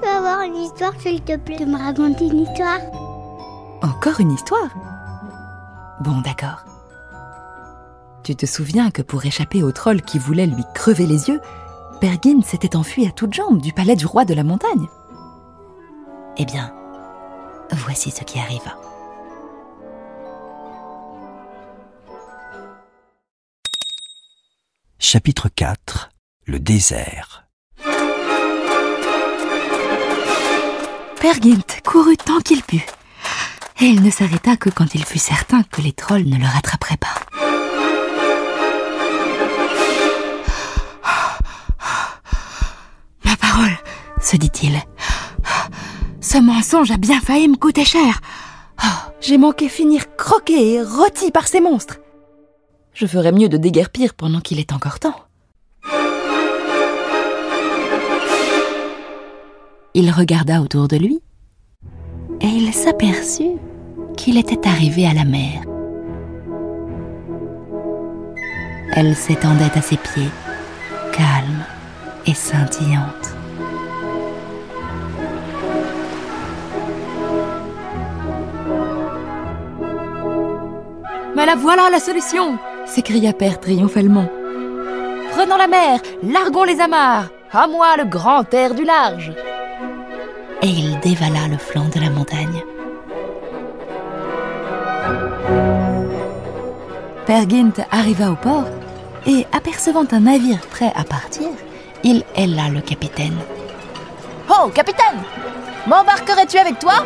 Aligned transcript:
Peux 0.00 0.08
avoir 0.08 0.42
une 0.42 0.56
histoire, 0.56 0.92
s'il 1.00 1.22
te 1.22 1.36
plaît, 1.36 1.58
de 1.58 1.64
me 1.64 1.78
raconter 1.78 2.26
une 2.26 2.40
histoire? 2.40 2.80
Encore 3.82 4.20
une 4.20 4.32
histoire? 4.32 4.70
Bon, 6.00 6.20
d'accord. 6.20 6.64
Tu 8.22 8.36
te 8.36 8.46
souviens 8.46 8.90
que 8.90 9.02
pour 9.02 9.24
échapper 9.24 9.62
au 9.62 9.72
troll 9.72 10.02
qui 10.02 10.18
voulait 10.18 10.46
lui 10.46 10.64
crever 10.74 11.06
les 11.06 11.28
yeux, 11.28 11.40
Pergine 12.00 12.42
s'était 12.42 12.76
enfui 12.76 13.06
à 13.06 13.10
toutes 13.10 13.34
jambes 13.34 13.60
du 13.60 13.72
palais 13.72 13.96
du 13.96 14.06
roi 14.06 14.24
de 14.24 14.34
la 14.34 14.44
montagne? 14.44 14.86
Eh 16.36 16.44
bien, 16.44 16.72
voici 17.72 18.10
ce 18.10 18.22
qui 18.22 18.38
arriva. 18.38 18.76
Chapitre 24.98 25.48
4 25.48 26.10
Le 26.46 26.60
désert. 26.60 27.47
Pergint 31.20 31.60
courut 31.84 32.16
tant 32.16 32.38
qu'il 32.38 32.62
put. 32.62 32.86
Et 33.80 33.86
il 33.86 34.02
ne 34.02 34.10
s'arrêta 34.10 34.56
que 34.56 34.70
quand 34.70 34.94
il 34.94 35.04
fut 35.04 35.18
certain 35.18 35.62
que 35.62 35.80
les 35.82 35.92
trolls 35.92 36.24
ne 36.28 36.36
le 36.38 36.46
rattraperaient 36.46 36.96
pas. 36.96 37.14
Ma 43.24 43.36
parole, 43.36 43.76
se 44.20 44.36
dit-il. 44.36 44.80
Ce 46.20 46.38
mensonge 46.38 46.90
a 46.90 46.96
bien 46.96 47.20
failli 47.20 47.48
me 47.48 47.56
coûter 47.56 47.84
cher. 47.84 48.20
Oh, 48.82 48.86
J'ai 49.20 49.38
manqué 49.38 49.68
finir 49.68 50.14
croqué 50.16 50.74
et 50.74 50.82
rôti 50.82 51.30
par 51.30 51.48
ces 51.48 51.60
monstres. 51.60 51.98
Je 52.92 53.06
ferais 53.06 53.32
mieux 53.32 53.48
de 53.48 53.56
déguerpir 53.56 54.14
pendant 54.14 54.40
qu'il 54.40 54.58
est 54.60 54.72
encore 54.72 54.98
temps. 54.98 55.14
Il 59.94 60.10
regarda 60.10 60.60
autour 60.60 60.86
de 60.86 60.96
lui 60.96 61.20
et 62.40 62.46
il 62.46 62.72
s'aperçut 62.72 63.56
qu'il 64.16 64.36
était 64.36 64.68
arrivé 64.68 65.06
à 65.06 65.14
la 65.14 65.24
mer. 65.24 65.62
Elle 68.94 69.14
s'étendait 69.14 69.70
à 69.74 69.80
ses 69.80 69.96
pieds, 69.96 70.30
calme 71.12 71.64
et 72.26 72.34
scintillante. 72.34 73.34
Mais 81.34 81.46
la 81.46 81.54
voilà 81.54 81.88
la 81.90 82.00
solution 82.00 82.58
s'écria 82.84 83.32
Père 83.32 83.60
triomphalement. 83.60 84.28
Prenons 85.30 85.56
la 85.56 85.68
mer, 85.68 86.00
larguons 86.22 86.64
les 86.64 86.80
amarres, 86.80 87.30
à 87.52 87.66
moi 87.66 87.96
le 87.96 88.04
grand 88.04 88.52
air 88.52 88.74
du 88.74 88.84
large. 88.84 89.32
Et 90.60 90.68
il 90.68 90.98
dévala 91.00 91.46
le 91.48 91.56
flanc 91.56 91.88
de 91.94 92.00
la 92.00 92.10
montagne. 92.10 92.64
Père 97.26 97.48
Gint 97.48 97.84
arriva 97.92 98.30
au 98.30 98.34
port 98.34 98.64
et, 99.26 99.46
apercevant 99.52 100.06
un 100.10 100.20
navire 100.20 100.60
prêt 100.70 100.92
à 100.96 101.04
partir, 101.04 101.48
il 102.02 102.24
héla 102.34 102.70
le 102.70 102.80
capitaine. 102.80 103.36
Oh, 104.50 104.68
capitaine 104.74 105.22
M'embarquerais-tu 105.86 106.58
avec 106.58 106.78
toi? 106.80 107.04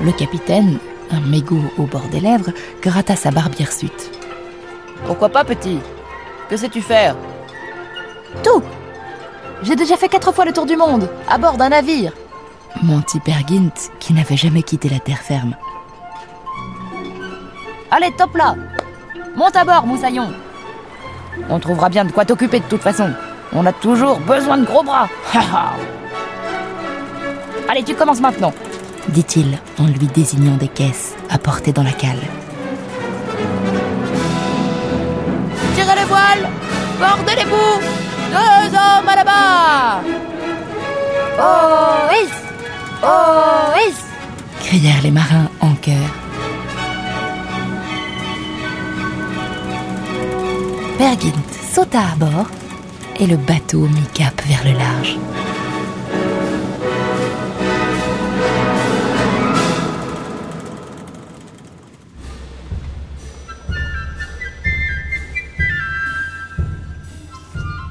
Le 0.00 0.12
capitaine, 0.12 0.78
un 1.12 1.20
mégot 1.20 1.62
au 1.78 1.84
bord 1.84 2.08
des 2.10 2.20
lèvres, 2.20 2.50
gratta 2.82 3.14
sa 3.14 3.30
barbe 3.30 3.54
hirsute. 3.60 4.10
Pourquoi 5.06 5.28
pas, 5.28 5.44
petit? 5.44 5.78
Que 6.48 6.56
sais-tu 6.56 6.82
faire? 6.82 7.14
Tout 8.42 8.62
J'ai 9.62 9.76
déjà 9.76 9.96
fait 9.96 10.08
quatre 10.08 10.32
fois 10.32 10.44
le 10.44 10.52
tour 10.52 10.66
du 10.66 10.76
monde, 10.76 11.08
à 11.28 11.38
bord 11.38 11.56
d'un 11.56 11.68
navire. 11.68 12.12
mentit 12.82 13.20
Père 13.20 13.46
Gint, 13.48 13.90
qui 14.00 14.12
n'avait 14.12 14.36
jamais 14.36 14.62
quitté 14.62 14.88
la 14.88 14.98
terre 14.98 15.18
ferme. 15.18 15.54
Allez, 17.90 18.12
top 18.16 18.34
là 18.36 18.56
Monte 19.36 19.56
à 19.56 19.64
bord, 19.64 19.86
moussaillon 19.86 20.32
On 21.48 21.58
trouvera 21.60 21.88
bien 21.88 22.04
de 22.04 22.10
quoi 22.12 22.24
t'occuper 22.24 22.60
de 22.60 22.64
toute 22.64 22.82
façon. 22.82 23.10
On 23.52 23.64
a 23.66 23.72
toujours 23.72 24.18
besoin 24.20 24.58
de 24.58 24.64
gros 24.64 24.82
bras. 24.82 25.08
Allez, 27.68 27.84
tu 27.84 27.94
commences 27.94 28.20
maintenant. 28.20 28.52
dit-il 29.08 29.58
en 29.78 29.86
lui 29.86 30.06
désignant 30.08 30.56
des 30.56 30.68
caisses 30.68 31.14
apportées 31.30 31.72
dans 31.72 31.82
la 31.84 31.92
cale. 31.92 32.20
Tirez 35.74 35.94
les 35.96 36.04
voiles 36.04 36.48
Bordez 36.98 37.36
les 37.36 37.44
bouts 37.44 37.80
Deux 38.32 38.68
hommes 38.82 39.08
à 39.08 39.16
la 39.16 39.24
barre 39.24 40.00
Oh, 41.38 42.08
is 42.22 42.30
Oh, 43.02 43.72
is 43.88 43.98
crièrent 44.64 45.02
les 45.02 45.10
marins 45.10 45.48
en 45.60 45.74
chœur. 45.74 46.08
Pergint 50.98 51.42
sauta 51.74 52.00
à 52.12 52.16
bord 52.16 52.46
et 53.18 53.26
le 53.26 53.36
bateau 53.36 53.80
mit 53.80 54.06
cap 54.14 54.40
vers 54.46 54.64
le 54.64 54.72
large. 54.78 55.16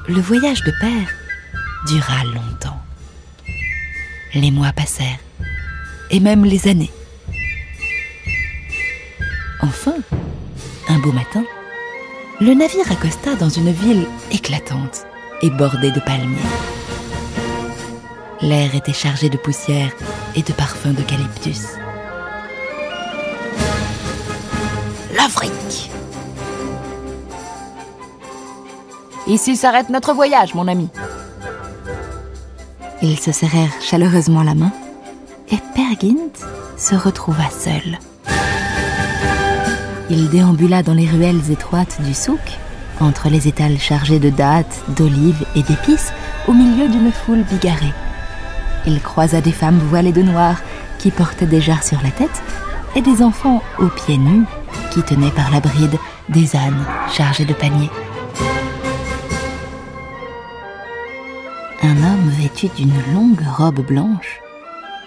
Le 0.08 0.20
voyage 0.20 0.64
de 0.64 0.72
père 0.80 1.10
dura 1.86 2.24
longtemps. 2.24 2.82
Les 4.34 4.50
mois 4.50 4.74
passèrent, 4.74 5.20
et 6.10 6.20
même 6.20 6.44
les 6.44 6.68
années. 6.68 6.92
Enfin, 9.62 9.96
un 10.90 10.98
beau 11.00 11.12
matin, 11.12 11.44
le 12.40 12.54
navire 12.56 12.92
accosta 12.92 13.36
dans 13.36 13.50
une 13.50 13.72
ville 13.72 14.08
éclatante 14.32 15.06
et 15.44 15.52
bordée 15.52 15.92
de 15.92 16.00
palmiers. 16.00 16.38
L'air 18.42 18.74
était 18.74 18.94
chargé 18.94 19.30
de 19.30 19.38
poussière 19.38 19.92
et 20.36 20.42
de 20.42 20.52
parfums 20.52 20.96
d'eucalyptus. 20.96 21.68
L'Afrique 25.16 25.92
Ici 29.28 29.56
s'arrête 29.56 29.90
notre 29.90 30.14
voyage, 30.14 30.56
mon 30.56 30.68
ami. 30.68 30.90
Ils 33.02 33.20
se 33.20 33.32
serrèrent 33.32 33.82
chaleureusement 33.82 34.44
la 34.44 34.56
main 34.56 34.72
et 35.52 35.58
Pergint 35.76 36.32
se 36.78 36.96
retrouva 36.96 37.50
seul. 37.50 38.00
Il 40.10 40.30
déambula 40.30 40.84
dans 40.84 40.94
les 40.94 41.08
ruelles 41.08 41.52
étroites 41.52 42.02
du 42.02 42.14
souk, 42.14 42.40
entre 43.00 43.30
les 43.30 43.48
étals 43.48 43.80
chargés 43.80 44.20
de 44.20 44.30
dattes, 44.30 44.82
d'olives 44.90 45.46
et 45.56 45.64
d'épices, 45.64 46.12
au 46.48 46.54
milieu 46.54 46.90
d'une 46.90 47.12
foule 47.12 47.44
bigarrée. 47.44 47.94
Il 48.86 49.02
croisa 49.02 49.42
des 49.42 49.52
femmes 49.52 49.80
voilées 49.90 50.12
de 50.12 50.22
noir 50.22 50.58
qui 50.98 51.12
portaient 51.12 51.46
des 51.46 51.62
jarres 51.62 51.84
sur 51.84 52.02
la 52.04 52.12
tête 52.12 52.42
et 52.96 53.02
des 53.02 53.22
enfants 53.22 53.62
aux 53.80 53.88
pieds 53.88 54.18
nus 54.18 54.46
qui 54.92 55.02
tenaient 55.02 55.32
par 55.32 55.52
la 55.52 55.60
bride 55.60 55.98
des 56.30 56.56
ânes 56.56 56.86
chargés 57.10 57.46
de 57.46 57.54
paniers. 57.54 57.90
D'une 62.60 62.94
longue 63.14 63.42
robe 63.58 63.82
blanche, 63.82 64.40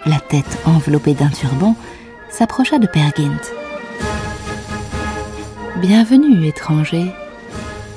la 0.05 0.19
tête 0.19 0.57
enveloppée 0.65 1.13
d'un 1.13 1.29
turban, 1.29 1.75
s'approcha 2.29 2.79
de 2.79 2.87
Pergint. 2.87 3.39
Bienvenue, 5.77 6.47
étranger, 6.47 7.11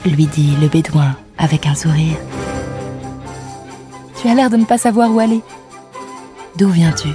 lui 0.05 0.27
dit 0.27 0.55
le 0.61 0.69
bédouin 0.69 1.17
avec 1.39 1.67
un 1.67 1.75
sourire. 1.75 2.17
Tu 4.21 4.29
as 4.29 4.35
l'air 4.35 4.51
de 4.51 4.57
ne 4.57 4.65
pas 4.65 4.79
savoir 4.79 5.11
où 5.11 5.19
aller. 5.19 5.43
D'où 6.57 6.69
viens-tu 6.69 7.09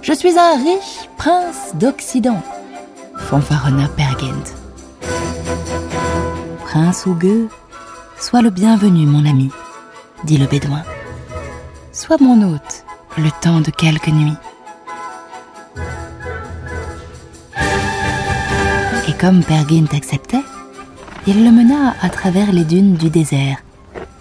Je 0.00 0.12
suis 0.12 0.38
un 0.38 0.56
riche 0.56 1.08
prince 1.18 1.74
d'Occident, 1.74 2.42
fanfaronna 3.18 3.88
Pergint. 3.88 4.54
prince 6.64 7.04
ou 7.04 7.14
gueux, 7.14 7.48
sois 8.18 8.42
le 8.42 8.50
bienvenu, 8.50 9.06
mon 9.06 9.26
ami, 9.26 9.50
dit 10.24 10.38
le 10.38 10.46
bédouin. 10.46 10.82
Sois 11.92 12.16
mon 12.20 12.42
hôte 12.42 12.84
le 13.18 13.30
temps 13.40 13.60
de 13.60 13.70
quelques 13.70 14.08
nuits. 14.08 14.36
Et 19.08 19.12
comme 19.14 19.42
Pergint 19.42 19.86
acceptait, 19.94 20.42
il 21.26 21.44
le 21.44 21.50
mena 21.50 21.94
à 22.02 22.08
travers 22.08 22.52
les 22.52 22.64
dunes 22.64 22.94
du 22.94 23.10
désert 23.10 23.58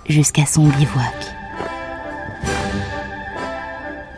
jusqu'à 0.08 0.46
son 0.46 0.68
bivouac. 0.68 1.36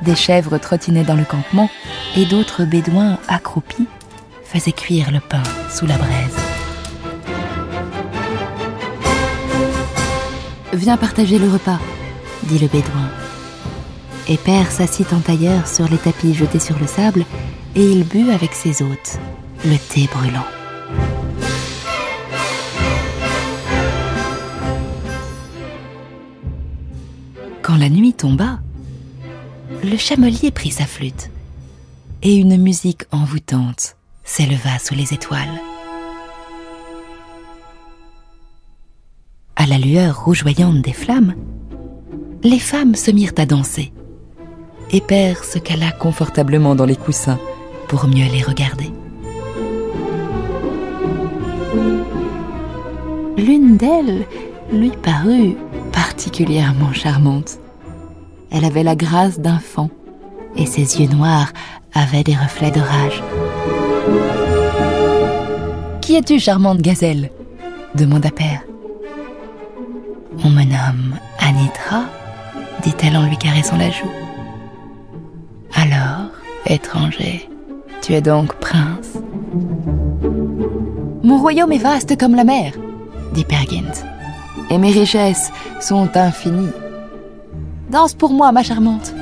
Des 0.01 0.15
chèvres 0.15 0.57
trottinaient 0.57 1.03
dans 1.03 1.15
le 1.15 1.25
campement 1.25 1.69
et 2.15 2.25
d'autres 2.25 2.63
bédouins 2.63 3.17
accroupis 3.27 3.87
faisaient 4.43 4.71
cuire 4.71 5.11
le 5.11 5.19
pain 5.19 5.43
sous 5.69 5.85
la 5.85 5.97
braise. 5.97 6.46
Viens 10.73 10.97
partager 10.97 11.39
le 11.39 11.49
repas, 11.49 11.79
dit 12.43 12.59
le 12.59 12.67
bédouin. 12.67 13.09
Et 14.27 14.37
Père 14.37 14.69
s'assit 14.71 15.11
en 15.13 15.19
tailleur 15.19 15.67
sur 15.67 15.87
les 15.89 15.97
tapis 15.97 16.33
jetés 16.33 16.59
sur 16.59 16.77
le 16.77 16.87
sable 16.87 17.25
et 17.75 17.83
il 17.91 18.03
but 18.03 18.31
avec 18.31 18.53
ses 18.53 18.81
hôtes 18.81 19.19
le 19.65 19.77
thé 19.77 20.09
brûlant. 20.11 20.45
Quand 27.61 27.77
la 27.77 27.89
nuit 27.89 28.13
tomba, 28.13 28.59
le 29.83 29.97
chamelier 29.97 30.51
prit 30.51 30.71
sa 30.71 30.85
flûte 30.85 31.29
et 32.23 32.35
une 32.35 32.57
musique 32.57 33.03
envoûtante 33.11 33.95
s'éleva 34.23 34.79
sous 34.79 34.95
les 34.95 35.13
étoiles. 35.13 35.61
À 39.59 39.65
la 39.65 39.79
lueur 39.79 40.23
rougeoyante 40.23 40.83
des 40.83 40.93
flammes, 40.93 41.33
les 42.43 42.59
femmes 42.59 42.93
se 42.93 43.09
mirent 43.09 43.33
à 43.37 43.47
danser 43.47 43.91
et 44.91 45.01
Père 45.01 45.43
se 45.43 45.57
cala 45.57 45.91
confortablement 45.91 46.75
dans 46.75 46.85
les 46.85 46.95
coussins 46.95 47.39
pour 47.87 48.07
mieux 48.07 48.27
les 48.31 48.43
regarder. 48.43 48.91
L'une 53.35 53.77
d'elles 53.77 54.27
lui 54.71 54.91
parut 54.91 55.55
particulièrement 55.91 56.93
charmante. 56.93 57.57
Elle 58.51 58.63
avait 58.63 58.83
la 58.83 58.95
grâce 58.95 59.39
d'un 59.39 59.59
faon 59.59 59.89
et 60.55 60.67
ses 60.67 61.01
yeux 61.01 61.09
noirs 61.09 61.51
avaient 61.95 62.23
des 62.23 62.35
reflets 62.35 62.71
de 62.71 62.79
rage. 62.79 63.23
Qui 66.01 66.15
es-tu, 66.15 66.39
charmante 66.39 66.79
gazelle? 66.79 67.31
demanda 67.95 68.29
Père. 68.29 68.61
On 70.43 70.49
me 70.49 70.63
nomme 70.63 71.17
Anitra, 71.39 72.03
dit-elle 72.83 73.17
en 73.17 73.25
lui 73.27 73.37
caressant 73.37 73.77
la 73.77 73.89
joue. 73.89 74.11
Alors, 75.73 76.29
étranger, 76.65 77.49
tu 78.01 78.13
es 78.13 78.21
donc 78.21 78.53
prince? 78.55 79.17
Mon 81.23 81.39
royaume 81.39 81.71
est 81.71 81.77
vaste 81.77 82.17
comme 82.17 82.35
la 82.35 82.43
mer, 82.43 82.73
dit 83.33 83.43
Pergint, 83.43 84.05
et 84.69 84.77
mes 84.77 84.91
richesses 84.91 85.51
sont 85.81 86.09
infinies. 86.15 86.71
Danse 87.89 88.13
pour 88.13 88.31
moi, 88.31 88.51
ma 88.51 88.63
charmante. 88.63 89.13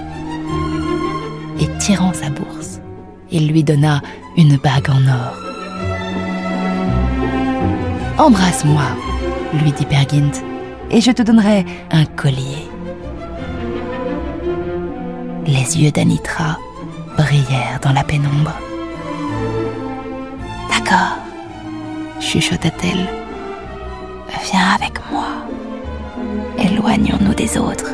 Et 1.60 1.68
tirant 1.80 2.14
sa 2.14 2.30
bourse, 2.30 2.80
il 3.32 3.48
lui 3.48 3.64
donna 3.64 4.02
une 4.38 4.58
bague 4.58 4.90
en 4.90 5.08
or. 5.08 5.36
Embrasse-moi, 8.18 8.84
lui 9.62 9.72
dit 9.72 9.86
Pergint, 9.86 10.32
et 10.92 11.02
je 11.02 11.12
te 11.12 11.22
donnerai 11.22 11.66
un 11.92 12.06
collier. 12.06 12.68
Les 15.46 15.78
yeux 15.78 15.92
d'Anitra 15.92 16.58
brillèrent 17.18 17.80
dans 17.82 17.94
la 17.94 18.04
pénombre. 18.04 18.54
D'accord, 20.70 21.18
chuchota-t-elle. 22.20 23.08
Viens 24.52 24.76
avec 24.76 25.00
moi. 25.12 25.28
Éloignons-nous 26.58 27.34
des 27.34 27.58
autres. 27.58 27.92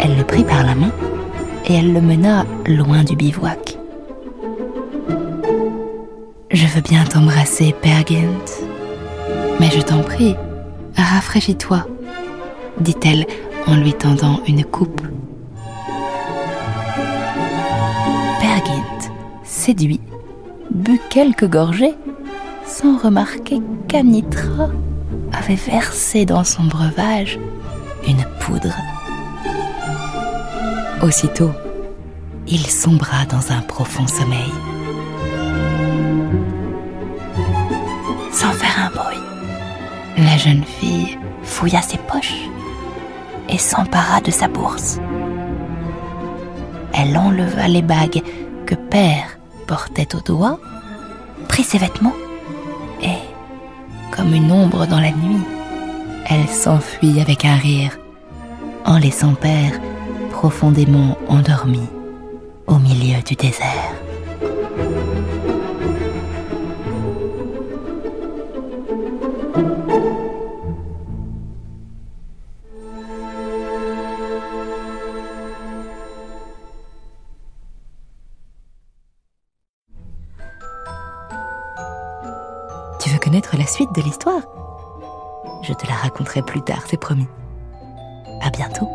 Elle 0.00 0.16
le 0.16 0.24
prit 0.24 0.44
par 0.44 0.64
la 0.64 0.74
main 0.74 0.92
et 1.66 1.74
elle 1.74 1.92
le 1.92 2.00
mena 2.00 2.44
loin 2.66 3.02
du 3.02 3.16
bivouac. 3.16 3.78
Je 6.50 6.66
veux 6.66 6.80
bien 6.80 7.04
t'embrasser, 7.04 7.74
Pergint, 7.82 8.65
mais 9.60 9.70
je 9.70 9.80
t'en 9.80 10.02
prie, 10.02 10.36
rafraîchis-toi, 10.96 11.86
dit-elle 12.80 13.26
en 13.66 13.76
lui 13.76 13.92
tendant 13.94 14.40
une 14.46 14.64
coupe. 14.64 15.00
Pergint, 18.40 19.12
séduit, 19.44 20.00
but 20.70 21.00
quelques 21.10 21.48
gorgées 21.48 21.94
sans 22.66 22.98
remarquer 22.98 23.60
qu'Anitra 23.88 24.68
avait 25.32 25.54
versé 25.54 26.26
dans 26.26 26.44
son 26.44 26.64
breuvage 26.64 27.38
une 28.06 28.24
poudre. 28.40 28.76
Aussitôt, 31.02 31.50
il 32.48 32.66
sombra 32.66 33.24
dans 33.26 33.52
un 33.52 33.60
profond 33.60 34.06
sommeil. 34.06 34.52
La 40.16 40.36
jeune 40.36 40.64
fille 40.64 41.18
fouilla 41.42 41.82
ses 41.82 41.98
poches 41.98 42.48
et 43.48 43.58
s'empara 43.58 44.20
de 44.20 44.30
sa 44.30 44.48
bourse. 44.48 44.98
Elle 46.92 47.16
enleva 47.16 47.68
les 47.68 47.82
bagues 47.82 48.22
que 48.64 48.74
Père 48.74 49.38
portait 49.66 50.14
au 50.14 50.20
doigt, 50.20 50.58
prit 51.48 51.62
ses 51.62 51.78
vêtements 51.78 52.16
et, 53.02 53.18
comme 54.10 54.34
une 54.34 54.50
ombre 54.50 54.86
dans 54.86 55.00
la 55.00 55.10
nuit, 55.10 55.44
elle 56.28 56.48
s'enfuit 56.48 57.20
avec 57.20 57.44
un 57.44 57.56
rire, 57.56 57.98
en 58.84 58.98
laissant 58.98 59.34
Père 59.34 59.78
profondément 60.30 61.16
endormi 61.28 61.88
au 62.66 62.78
milieu 62.78 63.22
du 63.22 63.34
désert. 63.34 64.05
Connaître 83.26 83.56
la 83.56 83.66
suite 83.66 83.92
de 83.92 84.02
l'histoire 84.02 84.42
Je 85.62 85.72
te 85.72 85.84
la 85.88 85.94
raconterai 85.94 86.42
plus 86.42 86.62
tard, 86.62 86.84
c'est 86.86 86.96
promis. 86.96 87.26
À 88.40 88.50
bientôt. 88.50 88.88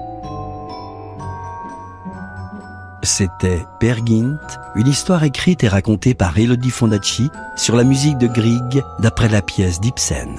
C'était 3.04 3.66
Pergint, 3.82 4.38
une 4.76 4.88
histoire 4.88 5.26
écrite 5.26 5.66
et 5.66 5.68
racontée 5.68 6.14
par 6.14 6.40
Elodie 6.40 6.70
Fondacci 6.70 7.30
sur 7.58 7.76
la 7.76 7.84
musique 7.84 8.18
de 8.20 8.28
Grieg 8.28 8.82
d'après 9.00 9.28
la 9.28 9.42
pièce 9.42 9.82
d'Ibsen. 9.82 10.38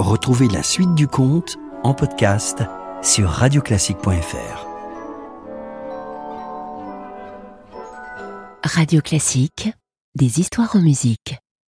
Retrouvez 0.00 0.48
la 0.48 0.64
suite 0.64 0.94
du 0.96 1.06
conte 1.06 1.58
en 1.84 1.94
podcast 1.94 2.64
sur 3.00 3.28
radioclassique.fr. 3.28 4.66
Radio 8.64 9.00
Classique, 9.02 9.70
des 10.16 10.40
histoires 10.40 10.74
en 10.74 10.80
musique. 10.80 11.36